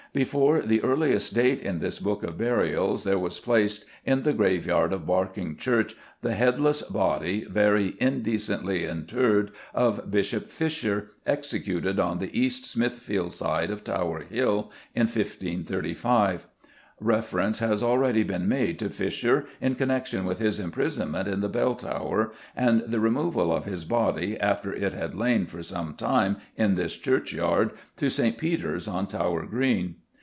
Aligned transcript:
Before 0.13 0.61
the 0.61 0.81
earliest 0.83 1.33
date 1.33 1.61
in 1.61 1.79
this 1.79 1.97
book 1.97 2.21
of 2.21 2.37
burials 2.37 3.05
there 3.05 3.17
was 3.17 3.39
placed 3.39 3.85
"in 4.05 4.23
the 4.23 4.33
graveyard 4.33 4.91
of 4.91 5.05
Barking 5.07 5.55
church 5.55 5.95
the 6.21 6.33
headless 6.33 6.81
body, 6.81 7.45
very 7.49 7.95
indecently 7.97 8.83
interred," 8.83 9.51
of 9.73 10.11
Bishop 10.11 10.49
Fisher, 10.49 11.11
executed 11.25 11.97
on 11.97 12.19
the 12.19 12.37
East 12.37 12.65
Smithfield 12.65 13.31
side 13.31 13.71
of 13.71 13.85
Tower 13.85 14.23
Hill 14.23 14.69
in 14.93 15.03
1535. 15.03 16.45
Reference 16.99 17.59
has 17.59 17.81
already 17.81 18.21
been 18.23 18.49
made 18.49 18.79
to 18.79 18.89
Fisher 18.89 19.45
in 19.61 19.75
connection 19.75 20.25
with 20.25 20.39
his 20.39 20.59
imprisonment 20.59 21.27
in 21.29 21.39
the 21.39 21.49
Bell 21.49 21.73
Tower, 21.73 22.33
and 22.53 22.81
the 22.85 22.99
removal 22.99 23.49
of 23.55 23.63
his 23.63 23.85
body, 23.85 24.37
after 24.39 24.73
it 24.73 24.91
had 24.93 25.15
lain 25.15 25.45
for 25.47 25.63
some 25.63 25.95
time 25.95 26.35
in 26.57 26.75
this 26.75 26.95
churchyard, 26.97 27.71
to 27.95 28.09
St. 28.09 28.37
Peter's, 28.37 28.89
on 28.89 29.07
Tower 29.07 29.45
Green. 29.45 29.95